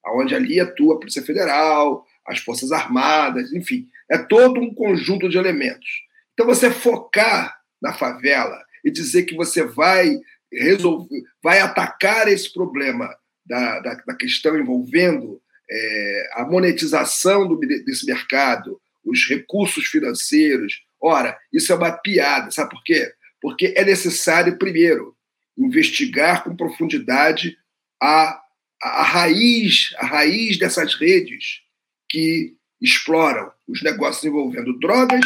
onde 0.06 0.34
ali 0.34 0.60
atua 0.60 0.94
a 0.94 0.98
Polícia 0.98 1.22
Federal, 1.22 2.04
as 2.26 2.38
Forças 2.38 2.72
Armadas, 2.72 3.52
enfim, 3.52 3.88
é 4.10 4.18
todo 4.18 4.60
um 4.60 4.74
conjunto 4.74 5.28
de 5.28 5.38
elementos. 5.38 5.88
Então, 6.32 6.46
você 6.46 6.70
focar 6.70 7.56
na 7.80 7.92
favela 7.92 8.62
e 8.84 8.90
dizer 8.90 9.24
que 9.24 9.34
você 9.34 9.64
vai 9.64 10.18
resolver, 10.52 11.22
vai 11.42 11.60
atacar 11.60 12.28
esse 12.28 12.52
problema 12.52 13.14
da, 13.44 13.80
da, 13.80 13.94
da 13.94 14.14
questão 14.14 14.58
envolvendo 14.58 15.40
é, 15.70 16.30
a 16.34 16.44
monetização 16.44 17.46
do, 17.46 17.56
desse 17.58 18.06
mercado, 18.06 18.80
os 19.04 19.26
recursos 19.28 19.86
financeiros. 19.86 20.82
Ora, 21.00 21.36
isso 21.52 21.72
é 21.72 21.76
uma 21.76 21.92
piada, 21.92 22.50
sabe 22.50 22.70
por 22.70 22.82
quê? 22.82 23.12
Porque 23.40 23.74
é 23.76 23.84
necessário, 23.84 24.58
primeiro, 24.58 25.13
investigar 25.56 26.44
com 26.44 26.56
profundidade 26.56 27.56
a, 28.02 28.40
a, 28.82 28.88
a 28.88 29.02
raiz, 29.02 29.94
a 29.99 30.06
raiz 30.06 30.58
dessas 30.58 30.94
redes 30.94 31.61
que 32.08 32.54
exploram 32.80 33.50
os 33.66 33.82
negócios 33.82 34.25
envolvendo 34.25 34.78
drogas 34.78 35.25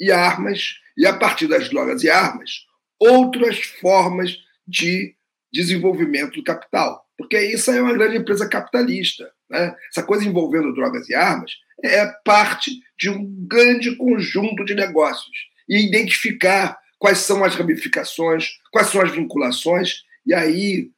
e 0.00 0.10
armas, 0.10 0.74
e 0.96 1.06
a 1.06 1.16
partir 1.16 1.46
das 1.46 1.68
drogas 1.68 2.02
e 2.02 2.10
armas, 2.10 2.66
outras 2.98 3.58
formas 3.80 4.36
de 4.66 5.14
desenvolvimento 5.52 6.36
do 6.36 6.44
capital. 6.44 7.06
Porque 7.16 7.38
isso 7.38 7.70
é 7.70 7.80
uma 7.80 7.92
grande 7.92 8.16
empresa 8.16 8.48
capitalista. 8.48 9.30
Né? 9.48 9.74
Essa 9.90 10.02
coisa 10.02 10.26
envolvendo 10.26 10.74
drogas 10.74 11.08
e 11.08 11.14
armas 11.14 11.52
é 11.82 12.06
parte 12.24 12.70
de 12.98 13.10
um 13.10 13.46
grande 13.46 13.94
conjunto 13.96 14.64
de 14.64 14.74
negócios. 14.74 15.36
E 15.68 15.86
identificar 15.86 16.78
quais 17.00 17.18
são 17.18 17.42
as 17.42 17.54
ramificações, 17.54 18.58
quais 18.70 18.88
são 18.88 19.00
as 19.00 19.10
vinculações, 19.10 20.02
e 20.26 20.34
aí, 20.34 20.90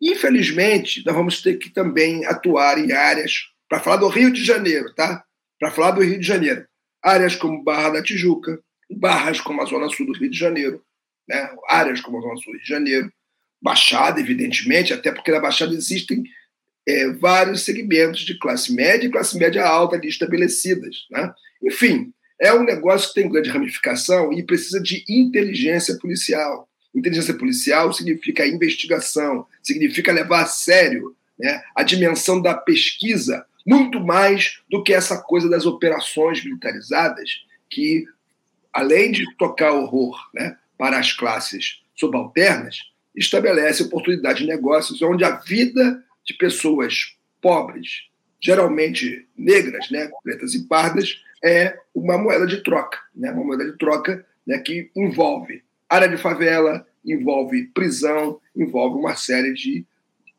infelizmente, 0.00 1.02
nós 1.04 1.14
vamos 1.14 1.42
ter 1.42 1.58
que 1.58 1.68
também 1.68 2.24
atuar 2.24 2.78
em 2.78 2.92
áreas, 2.92 3.48
para 3.68 3.80
falar 3.80 3.96
do 3.96 4.08
Rio 4.08 4.32
de 4.32 4.44
Janeiro, 4.44 4.94
tá? 4.94 5.24
Para 5.58 5.72
falar 5.72 5.90
do 5.90 6.02
Rio 6.02 6.20
de 6.20 6.26
Janeiro, 6.26 6.64
áreas 7.02 7.34
como 7.34 7.64
Barra 7.64 7.90
da 7.90 8.02
Tijuca, 8.02 8.60
barras 8.88 9.40
como 9.40 9.60
a 9.60 9.64
Zona 9.64 9.88
Sul 9.88 10.06
do 10.06 10.16
Rio 10.16 10.30
de 10.30 10.38
Janeiro, 10.38 10.82
né? 11.28 11.50
áreas 11.68 12.00
como 12.00 12.18
a 12.18 12.20
Zona 12.20 12.36
Sul 12.36 12.52
do 12.52 12.52
Rio 12.52 12.62
de 12.62 12.68
Janeiro, 12.68 13.12
Baixada, 13.62 14.20
evidentemente, 14.20 14.92
até 14.92 15.12
porque 15.12 15.30
na 15.30 15.40
Baixada 15.40 15.74
existem 15.74 16.22
é, 16.88 17.10
vários 17.10 17.62
segmentos 17.62 18.20
de 18.20 18.38
classe 18.38 18.72
média 18.72 19.06
e 19.06 19.10
classe 19.10 19.36
média 19.36 19.66
alta 19.66 19.96
ali 19.96 20.08
estabelecidas. 20.08 21.06
Né? 21.10 21.32
Enfim, 21.62 22.12
é 22.40 22.54
um 22.54 22.64
negócio 22.64 23.08
que 23.08 23.20
tem 23.20 23.28
grande 23.28 23.50
ramificação 23.50 24.32
e 24.32 24.42
precisa 24.42 24.80
de 24.80 25.04
inteligência 25.06 25.98
policial. 25.98 26.66
Inteligência 26.94 27.34
policial 27.34 27.92
significa 27.92 28.46
investigação, 28.46 29.46
significa 29.62 30.10
levar 30.10 30.42
a 30.42 30.46
sério 30.46 31.14
né, 31.38 31.62
a 31.76 31.82
dimensão 31.82 32.40
da 32.40 32.54
pesquisa, 32.54 33.44
muito 33.66 34.00
mais 34.00 34.60
do 34.70 34.82
que 34.82 34.92
essa 34.92 35.18
coisa 35.18 35.48
das 35.48 35.66
operações 35.66 36.42
militarizadas, 36.42 37.44
que, 37.68 38.06
além 38.72 39.12
de 39.12 39.24
tocar 39.36 39.72
horror 39.72 40.18
né, 40.34 40.56
para 40.78 40.98
as 40.98 41.12
classes 41.12 41.82
subalternas, 41.94 42.78
estabelece 43.14 43.82
oportunidade 43.82 44.40
de 44.40 44.46
negócios 44.46 45.02
onde 45.02 45.24
a 45.24 45.36
vida 45.36 46.02
de 46.24 46.34
pessoas 46.34 47.16
pobres, 47.40 48.09
geralmente 48.40 49.26
negras, 49.36 49.90
né, 49.90 50.10
pretas 50.22 50.54
e 50.54 50.66
pardas, 50.66 51.22
é 51.42 51.78
uma 51.94 52.18
moeda 52.18 52.46
de 52.46 52.62
troca, 52.62 52.98
né, 53.14 53.30
uma 53.30 53.44
moeda 53.44 53.64
de 53.64 53.76
troca 53.76 54.24
né, 54.46 54.58
que 54.58 54.90
envolve 54.96 55.62
área 55.88 56.08
de 56.08 56.16
favela, 56.16 56.86
envolve 57.04 57.66
prisão, 57.74 58.40
envolve 58.54 58.98
uma 58.98 59.16
série 59.16 59.52
de 59.52 59.84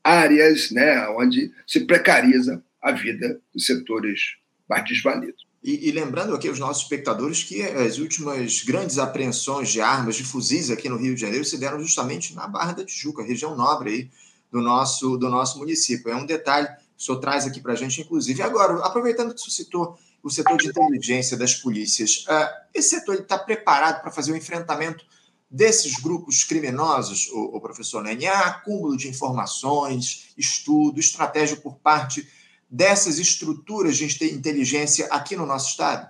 áreas 0.03 0.71
né, 0.71 1.07
onde 1.09 1.51
se 1.67 1.81
precariza 1.81 2.63
a 2.81 2.91
vida 2.91 3.39
dos 3.53 3.65
setores 3.65 4.37
mais 4.67 4.83
desvalidos. 4.85 5.45
E, 5.63 5.89
e, 5.89 5.91
lembrando 5.91 6.33
aqui 6.33 6.47
aos 6.47 6.57
nossos 6.57 6.83
espectadores 6.83 7.43
que 7.43 7.61
as 7.61 7.99
últimas 7.99 8.63
grandes 8.63 8.97
apreensões 8.97 9.69
de 9.69 9.79
armas, 9.79 10.15
de 10.15 10.23
fuzis 10.23 10.71
aqui 10.71 10.89
no 10.89 10.97
Rio 10.97 11.13
de 11.13 11.21
Janeiro 11.21 11.45
se 11.45 11.59
deram 11.59 11.79
justamente 11.79 12.33
na 12.33 12.47
Barra 12.47 12.71
da 12.71 12.83
Tijuca, 12.83 13.21
região 13.21 13.55
nobre 13.55 13.91
aí 13.91 14.09
do 14.51 14.59
nosso, 14.59 15.17
do 15.17 15.29
nosso 15.29 15.59
município. 15.59 16.11
É 16.11 16.15
um 16.15 16.25
detalhe 16.25 16.67
o 17.01 17.03
senhor 17.03 17.19
traz 17.19 17.47
aqui 17.47 17.59
para 17.59 17.73
a 17.73 17.75
gente, 17.75 17.99
inclusive. 17.99 18.43
Agora, 18.43 18.85
aproveitando 18.85 19.33
que 19.33 19.41
o 19.41 19.51
citou 19.51 19.97
o 20.21 20.29
setor 20.29 20.55
de 20.57 20.67
inteligência 20.67 21.35
das 21.35 21.55
polícias, 21.55 22.25
uh, 22.27 22.47
esse 22.75 22.89
setor 22.89 23.15
está 23.15 23.39
preparado 23.39 24.03
para 24.03 24.11
fazer 24.11 24.31
o 24.31 24.37
enfrentamento 24.37 25.03
desses 25.49 25.99
grupos 25.99 26.43
criminosos, 26.43 27.27
o, 27.31 27.57
o 27.57 27.59
professor 27.59 28.03
Nene? 28.03 28.27
Há 28.27 28.41
acúmulo 28.41 28.95
de 28.95 29.07
informações, 29.07 30.31
estudo, 30.37 30.99
estratégia 30.99 31.57
por 31.57 31.77
parte 31.77 32.27
dessas 32.69 33.17
estruturas 33.17 33.97
de 33.97 34.05
inteligência 34.31 35.07
aqui 35.07 35.35
no 35.35 35.47
nosso 35.47 35.71
Estado? 35.71 36.07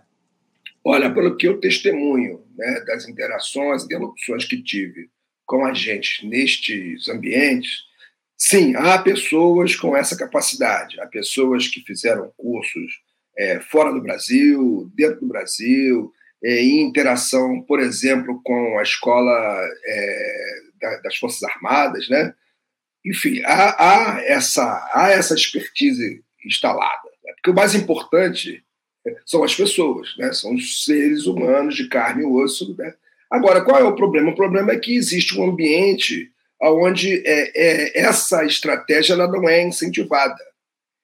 Olha, 0.84 1.14
pelo 1.14 1.38
que 1.38 1.48
eu 1.48 1.58
testemunho 1.62 2.44
né, 2.54 2.82
das 2.82 3.08
interações 3.08 3.84
e 3.84 3.86
interlocuções 3.86 4.44
que 4.44 4.62
tive 4.62 5.10
com 5.46 5.66
a 5.66 5.74
gente 5.74 6.28
nestes 6.28 7.08
ambientes, 7.08 7.91
sim, 8.42 8.76
há 8.76 8.98
pessoas 8.98 9.76
com 9.76 9.96
essa 9.96 10.18
capacidade, 10.18 11.00
há 11.00 11.06
pessoas 11.06 11.68
que 11.68 11.82
fizeram 11.82 12.34
cursos 12.36 13.00
é, 13.38 13.60
fora 13.60 13.94
do 13.94 14.02
Brasil, 14.02 14.92
dentro 14.96 15.22
do 15.22 15.28
Brasil, 15.28 16.12
é, 16.44 16.60
em 16.60 16.82
interação, 16.82 17.62
por 17.62 17.80
exemplo, 17.80 18.42
com 18.44 18.80
a 18.80 18.82
escola 18.82 19.32
é, 19.86 21.00
das 21.04 21.16
Forças 21.18 21.44
Armadas, 21.44 22.10
né? 22.10 22.34
Enfim, 23.06 23.42
há, 23.46 24.16
há, 24.16 24.22
essa, 24.24 24.90
há 24.92 25.12
essa 25.12 25.36
expertise 25.36 26.24
instalada. 26.44 27.10
Né? 27.24 27.34
Porque 27.34 27.52
o 27.52 27.56
mais 27.56 27.76
importante 27.76 28.64
são 29.26 29.44
as 29.44 29.56
pessoas, 29.56 30.16
né? 30.18 30.34
são 30.34 30.54
os 30.54 30.84
seres 30.86 31.26
humanos 31.26 31.76
de 31.76 31.88
carne 31.88 32.24
e 32.24 32.26
osso. 32.26 32.76
Né? 32.78 32.94
Agora, 33.30 33.62
qual 33.64 33.80
é 33.80 33.84
o 33.84 33.96
problema? 33.96 34.32
O 34.32 34.36
problema 34.36 34.72
é 34.72 34.80
que 34.80 34.96
existe 34.96 35.38
um 35.38 35.50
ambiente 35.50 36.32
onde 36.70 37.24
é, 37.26 37.52
é, 37.56 38.00
essa 38.00 38.46
estratégia 38.46 39.14
ela 39.14 39.28
não 39.28 39.50
é 39.50 39.64
incentivada, 39.64 40.38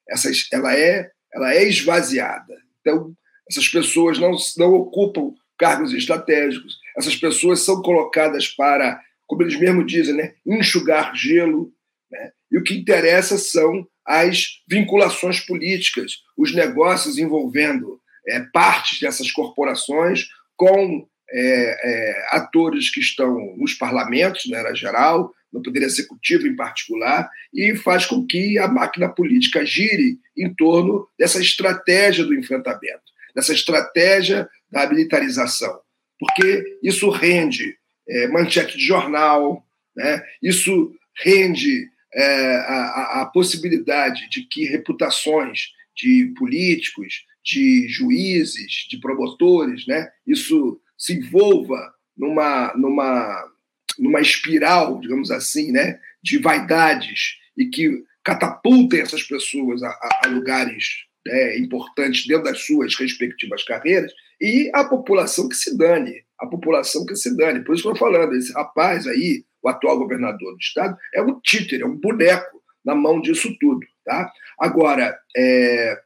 essa, 0.08 0.30
ela, 0.52 0.78
é, 0.78 1.10
ela 1.34 1.54
é 1.54 1.68
esvaziada. 1.68 2.54
Então, 2.82 3.14
essas 3.50 3.68
pessoas 3.68 4.20
não, 4.20 4.36
não 4.58 4.74
ocupam 4.74 5.34
cargos 5.58 5.94
estratégicos, 5.94 6.78
essas 6.96 7.16
pessoas 7.16 7.62
são 7.62 7.82
colocadas 7.82 8.48
para, 8.48 9.02
como 9.26 9.42
eles 9.42 9.60
mesmos 9.60 9.92
dizem, 9.92 10.16
né, 10.16 10.34
enxugar 10.46 11.16
gelo, 11.16 11.74
né? 12.12 12.32
e 12.52 12.58
o 12.58 12.64
que 12.64 12.76
interessa 12.76 13.38
são 13.38 13.88
as 14.06 14.62
vinculações 14.70 15.40
políticas, 15.40 16.24
os 16.38 16.54
negócios 16.54 17.18
envolvendo 17.18 18.00
é, 18.28 18.42
partes 18.54 19.00
dessas 19.00 19.32
corporações 19.32 20.28
com 20.56 21.08
é, 21.30 21.40
é, 21.40 22.28
atores 22.32 22.90
que 22.90 23.00
estão 23.00 23.56
nos 23.58 23.74
parlamentos, 23.74 24.48
na 24.50 24.60
era 24.60 24.74
geral, 24.74 25.34
no 25.52 25.62
Poder 25.62 25.84
Executivo 25.84 26.48
em 26.48 26.56
particular, 26.56 27.30
e 27.54 27.76
faz 27.76 28.06
com 28.06 28.26
que 28.26 28.58
a 28.58 28.68
máquina 28.68 29.10
política 29.10 29.66
gire 29.66 30.20
em 30.38 30.54
torno 30.54 31.08
dessa 31.18 31.40
estratégia 31.40 32.26
do 32.26 32.36
enfrentamento, 32.36 33.04
dessa 33.36 33.54
estratégia 33.54 34.48
da 34.72 34.88
militarização. 34.88 35.80
Porque 36.20 36.78
isso 36.84 37.10
rende 37.10 37.78
é, 38.08 38.28
manchete 38.28 38.78
de 38.78 38.84
jornal, 38.84 39.66
né? 39.96 40.22
isso 40.42 40.94
rende 41.24 41.90
é, 42.14 42.56
a, 42.56 43.22
a 43.22 43.26
possibilidade 43.26 44.30
de 44.30 44.44
que 44.44 44.66
reputações 44.66 45.72
de 45.96 46.34
políticos, 46.38 47.26
de 47.44 47.88
juízes, 47.88 48.86
de 48.90 49.00
promotores, 49.00 49.88
né, 49.88 50.10
isso 50.26 50.80
se 50.98 51.14
envolva 51.14 51.94
numa, 52.16 52.74
numa, 52.76 53.52
numa 54.00 54.22
espiral, 54.22 55.00
digamos 55.00 55.32
assim, 55.32 55.72
né, 55.72 56.00
de 56.22 56.38
vaidades 56.38 57.38
e 57.58 57.66
que 57.66 58.04
catapultem 58.24 59.02
essas 59.02 59.24
pessoas 59.24 59.82
a, 59.84 59.98
a 60.24 60.28
lugares 60.28 61.06
né, 61.26 61.58
importantes 61.58 62.28
dentro 62.28 62.44
das 62.44 62.66
suas 62.66 62.96
respectivas 62.96 63.64
carreiras 63.64 64.12
e 64.40 64.70
a 64.74 64.84
população 64.84 65.48
que 65.48 65.56
se 65.56 65.78
dane, 65.78 66.24
a 66.40 66.46
população 66.46 67.06
que 67.06 67.16
se 67.16 67.36
dane. 67.36 67.64
Por 67.64 67.74
isso 67.74 67.84
que 67.84 67.90
eu 67.90 67.94
estou 67.94 68.12
falando, 68.12 68.36
esse 68.36 68.54
rapaz 68.54 69.08
aí, 69.08 69.44
o 69.62 69.70
atual 69.70 69.98
governador 69.98 70.54
do 70.54 70.60
estado, 70.60 70.98
é 71.14 71.22
um 71.22 71.40
títere, 71.40 71.84
é 71.84 71.86
um 71.86 71.96
boneco 71.96 72.62
na 72.86 72.94
mão 72.94 73.20
disso 73.20 73.56
tudo. 73.60 73.86
Tá? 74.06 74.32
Agora, 74.60 75.18
é, 75.36 76.00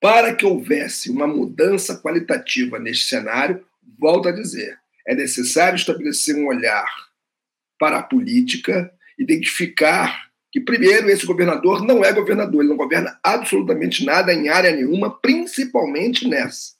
para 0.00 0.34
que 0.34 0.44
houvesse 0.44 1.10
uma 1.10 1.26
mudança 1.26 2.00
qualitativa 2.00 2.78
neste 2.78 3.08
cenário, 3.08 3.64
volto 3.98 4.28
a 4.28 4.32
dizer, 4.32 4.78
é 5.06 5.14
necessário 5.14 5.76
estabelecer 5.76 6.36
um 6.36 6.46
olhar 6.46 6.86
para 7.78 7.98
a 7.98 8.02
política, 8.02 8.90
identificar 9.18 10.28
que, 10.50 10.60
primeiro, 10.60 11.10
esse 11.10 11.26
governador 11.26 11.84
não 11.84 12.04
é 12.04 12.12
governador, 12.12 12.60
ele 12.60 12.70
não 12.70 12.76
governa 12.76 13.18
absolutamente 13.22 14.04
nada 14.04 14.32
em 14.32 14.48
área 14.48 14.70
nenhuma, 14.70 15.20
principalmente 15.20 16.28
nessa, 16.28 16.74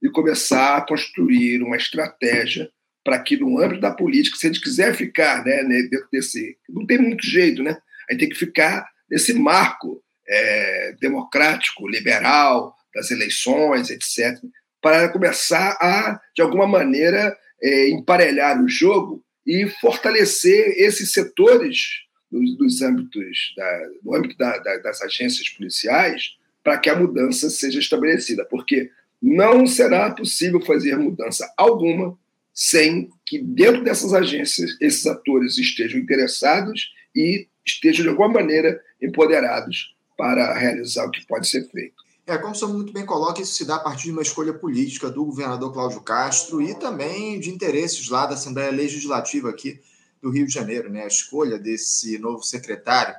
e 0.00 0.08
começar 0.08 0.76
a 0.76 0.86
construir 0.86 1.60
uma 1.62 1.76
estratégia 1.76 2.70
para 3.04 3.18
que, 3.18 3.36
no 3.36 3.60
âmbito 3.60 3.80
da 3.80 3.90
política, 3.90 4.36
se 4.36 4.46
a 4.46 4.52
gente 4.52 4.62
quiser 4.62 4.94
ficar 4.94 5.44
né, 5.44 5.64
dentro 5.64 6.06
desse. 6.12 6.56
Não 6.68 6.86
tem 6.86 6.98
muito 6.98 7.26
jeito, 7.26 7.62
né? 7.62 7.76
A 8.08 8.12
gente 8.12 8.20
tem 8.20 8.28
que 8.28 8.36
ficar 8.36 8.88
nesse 9.10 9.34
marco 9.34 10.02
é, 10.28 10.94
democrático, 11.00 11.88
liberal, 11.88 12.74
das 12.94 13.10
eleições, 13.10 13.90
etc., 13.90 14.38
para 14.80 15.08
começar 15.08 15.76
a, 15.80 16.20
de 16.36 16.42
alguma 16.42 16.66
maneira, 16.66 17.36
é, 17.62 17.90
emparelhar 17.90 18.62
o 18.62 18.68
jogo 18.68 19.22
e 19.46 19.68
fortalecer 19.80 20.74
esses 20.76 21.12
setores 21.12 22.06
dos, 22.30 22.56
dos 22.56 22.82
âmbitos, 22.82 23.54
da, 23.56 23.88
do 24.02 24.14
âmbito 24.14 24.36
da, 24.36 24.58
da, 24.58 24.76
das 24.78 25.02
agências 25.02 25.48
policiais 25.48 26.36
para 26.62 26.78
que 26.78 26.90
a 26.90 26.96
mudança 26.96 27.48
seja 27.48 27.78
estabelecida, 27.78 28.44
porque 28.44 28.90
não 29.20 29.66
será 29.66 30.10
possível 30.10 30.60
fazer 30.60 30.96
mudança 30.96 31.50
alguma 31.56 32.16
sem 32.52 33.08
que 33.24 33.38
dentro 33.38 33.84
dessas 33.84 34.12
agências 34.12 34.76
esses 34.80 35.06
atores 35.06 35.58
estejam 35.58 36.00
interessados 36.00 36.92
e 37.14 37.46
estejam 37.64 38.02
de 38.02 38.08
alguma 38.10 38.28
maneira 38.28 38.80
empoderados 39.00 39.94
para 40.16 40.52
realizar 40.58 41.06
o 41.06 41.10
que 41.10 41.24
pode 41.26 41.48
ser 41.48 41.68
feito. 41.70 41.94
É, 42.28 42.36
como 42.36 42.52
o 42.52 42.54
senhor 42.54 42.74
muito 42.74 42.92
bem 42.92 43.06
coloca, 43.06 43.40
isso 43.40 43.54
se 43.54 43.64
dá 43.64 43.76
a 43.76 43.78
partir 43.78 44.04
de 44.04 44.10
uma 44.10 44.20
escolha 44.20 44.52
política 44.52 45.10
do 45.10 45.24
governador 45.24 45.72
Cláudio 45.72 46.02
Castro 46.02 46.60
e 46.60 46.74
também 46.74 47.40
de 47.40 47.48
interesses 47.48 48.06
lá 48.10 48.26
da 48.26 48.34
Assembleia 48.34 48.70
Legislativa 48.70 49.48
aqui 49.48 49.80
do 50.20 50.28
Rio 50.28 50.46
de 50.46 50.52
Janeiro. 50.52 50.90
Né? 50.90 51.04
A 51.04 51.06
escolha 51.06 51.58
desse 51.58 52.18
novo 52.18 52.42
secretário 52.42 53.14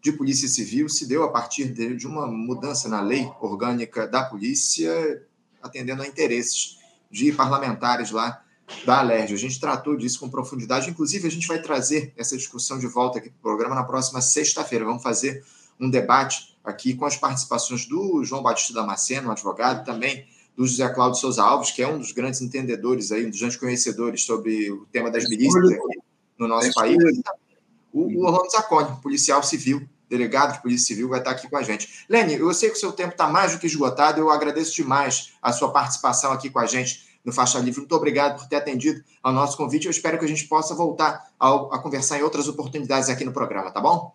de 0.00 0.10
Polícia 0.10 0.48
Civil 0.48 0.88
se 0.88 1.04
deu 1.04 1.22
a 1.22 1.30
partir 1.30 1.70
de 1.70 2.06
uma 2.06 2.26
mudança 2.26 2.88
na 2.88 3.02
lei 3.02 3.30
orgânica 3.42 4.08
da 4.08 4.24
polícia, 4.24 5.22
atendendo 5.62 6.00
a 6.00 6.06
interesses 6.06 6.78
de 7.10 7.32
parlamentares 7.32 8.10
lá 8.10 8.42
da 8.86 9.00
Alerj. 9.00 9.34
A 9.34 9.38
gente 9.38 9.60
tratou 9.60 9.98
disso 9.98 10.18
com 10.18 10.30
profundidade. 10.30 10.88
Inclusive, 10.88 11.28
a 11.28 11.30
gente 11.30 11.46
vai 11.46 11.60
trazer 11.60 12.14
essa 12.16 12.34
discussão 12.34 12.78
de 12.78 12.86
volta 12.86 13.18
aqui 13.18 13.28
para 13.28 13.38
o 13.38 13.42
programa 13.42 13.74
na 13.74 13.84
próxima 13.84 14.22
sexta-feira. 14.22 14.86
Vamos 14.86 15.02
fazer 15.02 15.44
um 15.78 15.90
debate 15.90 16.55
aqui 16.66 16.94
com 16.94 17.04
as 17.04 17.16
participações 17.16 17.86
do 17.86 18.22
João 18.24 18.42
Batista 18.42 18.74
Damasceno, 18.74 19.28
um 19.28 19.32
advogado, 19.32 19.84
também 19.84 20.26
do 20.56 20.66
José 20.66 20.88
Cláudio 20.88 21.20
Souza 21.20 21.42
Alves, 21.42 21.70
que 21.70 21.82
é 21.82 21.88
um 21.88 21.98
dos 21.98 22.12
grandes 22.12 22.40
entendedores, 22.40 23.12
aí, 23.12 23.26
um 23.26 23.30
dos 23.30 23.38
grandes 23.38 23.58
conhecedores 23.58 24.24
sobre 24.24 24.70
o 24.70 24.86
tema 24.90 25.10
das 25.10 25.28
milícias 25.28 25.70
aqui 25.70 25.98
no 26.38 26.48
nosso 26.48 26.72
país. 26.72 26.96
O, 27.92 28.00
o 28.00 28.24
Orlando 28.24 28.50
Zacone, 28.50 29.00
policial 29.00 29.42
civil, 29.42 29.86
delegado 30.08 30.54
de 30.54 30.62
Polícia 30.62 30.88
Civil, 30.88 31.08
vai 31.08 31.18
estar 31.18 31.32
aqui 31.32 31.48
com 31.48 31.56
a 31.56 31.62
gente. 31.62 32.04
Lene, 32.08 32.34
eu 32.34 32.52
sei 32.54 32.70
que 32.70 32.76
o 32.76 32.80
seu 32.80 32.92
tempo 32.92 33.12
está 33.12 33.28
mais 33.28 33.52
do 33.52 33.58
que 33.58 33.66
esgotado, 33.66 34.20
eu 34.20 34.30
agradeço 34.30 34.74
demais 34.74 35.32
a 35.42 35.52
sua 35.52 35.70
participação 35.70 36.32
aqui 36.32 36.48
com 36.48 36.58
a 36.58 36.66
gente 36.66 37.06
no 37.24 37.32
Faixa 37.32 37.58
Livre. 37.58 37.80
Muito 37.80 37.94
obrigado 37.94 38.38
por 38.38 38.48
ter 38.48 38.56
atendido 38.56 39.02
ao 39.22 39.32
nosso 39.32 39.56
convite. 39.56 39.86
Eu 39.86 39.90
espero 39.90 40.18
que 40.18 40.24
a 40.24 40.28
gente 40.28 40.46
possa 40.46 40.74
voltar 40.74 41.28
a, 41.38 41.48
a 41.48 41.78
conversar 41.80 42.18
em 42.18 42.22
outras 42.22 42.48
oportunidades 42.48 43.08
aqui 43.08 43.24
no 43.24 43.32
programa, 43.32 43.70
tá 43.70 43.80
bom? 43.80 44.14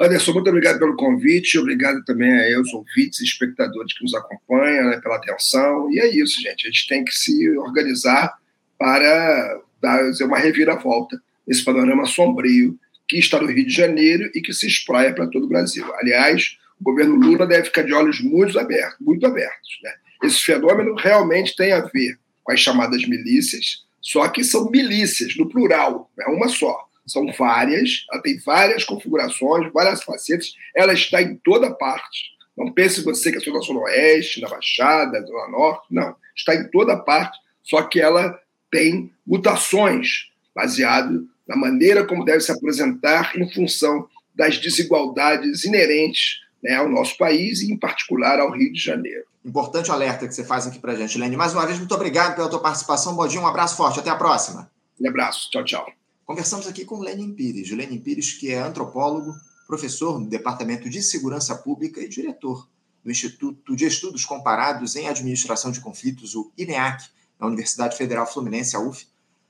Anderson, 0.00 0.32
muito 0.32 0.48
obrigado 0.48 0.78
pelo 0.78 0.96
convite, 0.96 1.58
obrigado 1.58 2.04
também 2.04 2.54
a 2.54 2.60
os 2.60 2.72
ouvintes 2.72 3.20
e 3.20 3.24
espectadores 3.24 3.96
que 3.96 4.04
nos 4.04 4.14
acompanham, 4.14 4.90
né, 4.90 5.00
pela 5.00 5.16
atenção. 5.16 5.90
E 5.90 5.98
é 5.98 6.06
isso, 6.06 6.40
gente. 6.40 6.66
A 6.66 6.70
gente 6.70 6.86
tem 6.86 7.04
que 7.04 7.12
se 7.12 7.50
organizar 7.58 8.38
para 8.78 9.60
dar 9.80 10.00
uma 10.22 10.38
reviravolta 10.38 11.20
nesse 11.46 11.64
panorama 11.64 12.06
sombrio 12.06 12.78
que 13.08 13.18
está 13.18 13.40
no 13.40 13.46
Rio 13.46 13.66
de 13.66 13.72
Janeiro 13.72 14.30
e 14.34 14.40
que 14.40 14.52
se 14.52 14.66
espraia 14.66 15.12
para 15.14 15.26
todo 15.26 15.44
o 15.44 15.48
Brasil. 15.48 15.84
Aliás, 15.96 16.58
o 16.80 16.84
governo 16.84 17.16
Lula 17.16 17.46
deve 17.46 17.64
ficar 17.64 17.82
de 17.82 17.92
olhos 17.92 18.20
muito 18.20 18.58
abertos. 18.58 18.98
Muito 19.00 19.26
abertos 19.26 19.78
né? 19.82 19.92
Esse 20.22 20.40
fenômeno 20.44 20.94
realmente 20.94 21.56
tem 21.56 21.72
a 21.72 21.80
ver 21.80 22.18
com 22.42 22.52
as 22.52 22.60
chamadas 22.60 23.06
milícias, 23.06 23.84
só 24.00 24.26
que 24.28 24.42
são 24.42 24.70
milícias, 24.70 25.36
no 25.36 25.48
plural, 25.48 26.10
é 26.18 26.28
uma 26.28 26.48
só. 26.48 26.87
São 27.08 27.26
várias, 27.32 28.04
ela 28.12 28.22
tem 28.22 28.38
várias 28.38 28.84
configurações, 28.84 29.72
várias 29.72 30.02
facetas, 30.02 30.54
ela 30.76 30.92
está 30.92 31.22
em 31.22 31.36
toda 31.36 31.74
parte. 31.74 32.36
Não 32.56 32.72
pense 32.72 33.02
você 33.02 33.30
que 33.30 33.38
é 33.38 33.40
só 33.40 33.52
na 33.52 33.60
Zona 33.60 33.80
Oeste, 33.80 34.40
na 34.40 34.48
Baixada, 34.48 35.20
na 35.20 35.26
Zona 35.26 35.48
Norte, 35.48 35.86
não. 35.90 36.14
Está 36.36 36.54
em 36.54 36.68
toda 36.70 36.96
parte, 36.96 37.38
só 37.62 37.82
que 37.82 38.00
ela 38.00 38.38
tem 38.70 39.12
mutações 39.26 40.28
baseado 40.54 41.26
na 41.46 41.56
maneira 41.56 42.04
como 42.04 42.24
deve 42.24 42.40
se 42.40 42.52
apresentar 42.52 43.36
em 43.36 43.50
função 43.52 44.08
das 44.34 44.58
desigualdades 44.58 45.64
inerentes 45.64 46.40
né, 46.62 46.74
ao 46.74 46.88
nosso 46.88 47.16
país 47.16 47.60
e, 47.62 47.72
em 47.72 47.76
particular, 47.76 48.38
ao 48.38 48.50
Rio 48.50 48.72
de 48.72 48.80
Janeiro. 48.80 49.24
Importante 49.44 49.90
alerta 49.90 50.26
que 50.26 50.34
você 50.34 50.44
faz 50.44 50.66
aqui 50.66 50.78
para 50.78 50.92
a 50.92 50.96
gente, 50.96 51.18
Lene. 51.18 51.36
Mais 51.36 51.54
uma 51.54 51.66
vez, 51.66 51.78
muito 51.78 51.94
obrigado 51.94 52.36
pela 52.36 52.48
tua 52.48 52.60
participação. 52.60 53.14
Bodinho, 53.14 53.42
um 53.42 53.46
abraço 53.46 53.76
forte. 53.76 53.98
Até 53.98 54.10
a 54.10 54.16
próxima. 54.16 54.70
Um 55.00 55.08
abraço. 55.08 55.50
Tchau, 55.50 55.64
tchau. 55.64 55.97
Conversamos 56.28 56.66
aqui 56.66 56.84
com 56.84 57.00
Lenin 57.00 57.32
Pires. 57.32 57.70
Lenin 57.70 57.98
Pires, 57.98 58.34
que 58.34 58.52
é 58.52 58.58
antropólogo, 58.58 59.34
professor 59.66 60.20
no 60.20 60.28
Departamento 60.28 60.86
de 60.90 61.02
Segurança 61.02 61.56
Pública 61.56 62.02
e 62.02 62.06
diretor 62.06 62.68
do 63.02 63.10
Instituto 63.10 63.74
de 63.74 63.86
Estudos 63.86 64.26
Comparados 64.26 64.94
em 64.94 65.08
Administração 65.08 65.70
de 65.70 65.80
Conflitos, 65.80 66.34
o 66.34 66.52
INEAC, 66.58 67.08
na 67.40 67.46
Universidade 67.46 67.96
Federal 67.96 68.30
Fluminense, 68.30 68.76
a 68.76 68.78
UF, 68.78 69.08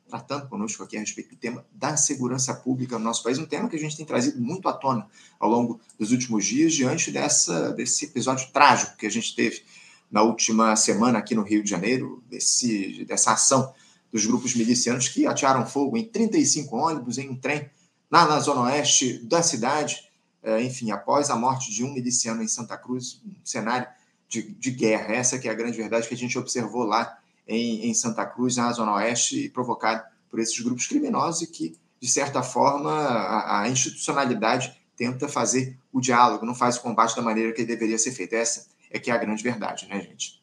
tratando 0.08 0.48
conosco 0.48 0.84
aqui 0.84 0.96
a 0.96 1.00
respeito 1.00 1.30
do 1.30 1.36
tema 1.36 1.66
da 1.72 1.96
segurança 1.96 2.54
pública 2.54 2.96
no 2.96 3.04
nosso 3.06 3.24
país, 3.24 3.40
um 3.40 3.46
tema 3.46 3.68
que 3.68 3.74
a 3.74 3.80
gente 3.80 3.96
tem 3.96 4.06
trazido 4.06 4.40
muito 4.40 4.68
à 4.68 4.72
tona 4.72 5.04
ao 5.40 5.50
longo 5.50 5.80
dos 5.98 6.12
últimos 6.12 6.46
dias, 6.46 6.72
diante 6.72 7.10
dessa, 7.10 7.72
desse 7.72 8.04
episódio 8.04 8.52
trágico 8.52 8.96
que 8.96 9.06
a 9.06 9.10
gente 9.10 9.34
teve 9.34 9.64
na 10.08 10.22
última 10.22 10.76
semana 10.76 11.18
aqui 11.18 11.34
no 11.34 11.42
Rio 11.42 11.60
de 11.60 11.70
Janeiro, 11.70 12.22
desse, 12.30 13.04
dessa 13.04 13.32
ação 13.32 13.74
dos 14.12 14.26
grupos 14.26 14.54
milicianos 14.54 15.08
que 15.08 15.26
atearam 15.26 15.66
fogo 15.66 15.96
em 15.96 16.04
35 16.04 16.76
ônibus 16.76 17.18
em 17.18 17.28
um 17.28 17.36
trem 17.36 17.70
na, 18.10 18.26
na 18.26 18.40
zona 18.40 18.62
oeste 18.62 19.18
da 19.24 19.42
cidade. 19.42 20.08
É, 20.42 20.62
enfim, 20.62 20.90
após 20.90 21.30
a 21.30 21.36
morte 21.36 21.70
de 21.72 21.84
um 21.84 21.92
miliciano 21.92 22.42
em 22.42 22.48
Santa 22.48 22.76
Cruz, 22.76 23.20
um 23.24 23.34
cenário 23.44 23.86
de, 24.28 24.42
de 24.42 24.70
guerra. 24.70 25.14
Essa 25.14 25.38
que 25.38 25.48
é 25.48 25.50
a 25.50 25.54
grande 25.54 25.76
verdade 25.76 26.06
que 26.06 26.14
a 26.14 26.16
gente 26.16 26.38
observou 26.38 26.84
lá 26.84 27.18
em, 27.46 27.88
em 27.88 27.94
Santa 27.94 28.26
Cruz, 28.26 28.56
na 28.56 28.72
Zona 28.72 28.94
Oeste, 28.94 29.48
provocado 29.48 30.02
por 30.30 30.38
esses 30.38 30.58
grupos 30.60 30.86
criminosos 30.86 31.42
e 31.42 31.46
que, 31.46 31.76
de 32.00 32.08
certa 32.08 32.42
forma, 32.42 32.92
a, 32.92 33.62
a 33.62 33.68
institucionalidade 33.68 34.78
tenta 34.96 35.28
fazer 35.28 35.76
o 35.92 36.00
diálogo, 36.00 36.44
não 36.44 36.54
faz 36.54 36.76
o 36.76 36.82
combate 36.82 37.16
da 37.16 37.22
maneira 37.22 37.52
que 37.52 37.64
deveria 37.64 37.98
ser 37.98 38.12
feito. 38.12 38.34
Essa 38.34 38.66
é 38.90 38.98
que 38.98 39.10
é 39.10 39.14
a 39.14 39.18
grande 39.18 39.42
verdade, 39.42 39.86
né, 39.88 40.00
gente? 40.02 40.42